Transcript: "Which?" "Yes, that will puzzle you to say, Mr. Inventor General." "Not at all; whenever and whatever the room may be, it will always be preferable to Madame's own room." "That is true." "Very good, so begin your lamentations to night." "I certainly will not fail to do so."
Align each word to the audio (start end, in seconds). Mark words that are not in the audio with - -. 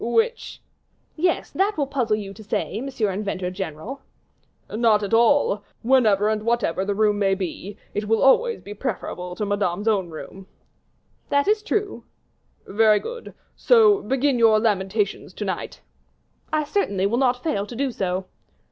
"Which?" 0.03 0.63
"Yes, 1.15 1.51
that 1.51 1.77
will 1.77 1.85
puzzle 1.85 2.15
you 2.17 2.33
to 2.33 2.43
say, 2.43 2.79
Mr. 2.81 3.13
Inventor 3.13 3.51
General." 3.51 4.01
"Not 4.67 5.03
at 5.03 5.13
all; 5.13 5.63
whenever 5.83 6.27
and 6.27 6.41
whatever 6.41 6.83
the 6.83 6.95
room 6.95 7.19
may 7.19 7.35
be, 7.35 7.77
it 7.93 8.07
will 8.07 8.19
always 8.23 8.61
be 8.63 8.73
preferable 8.73 9.35
to 9.35 9.45
Madame's 9.45 9.87
own 9.87 10.09
room." 10.09 10.47
"That 11.29 11.47
is 11.47 11.61
true." 11.61 12.03
"Very 12.65 12.97
good, 12.99 13.35
so 13.55 14.01
begin 14.01 14.39
your 14.39 14.59
lamentations 14.59 15.35
to 15.35 15.45
night." 15.45 15.81
"I 16.51 16.63
certainly 16.63 17.05
will 17.05 17.19
not 17.19 17.43
fail 17.43 17.67
to 17.67 17.75
do 17.75 17.91
so." 17.91 18.25